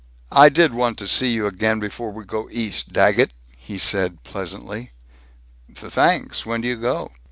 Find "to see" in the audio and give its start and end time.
0.97-1.29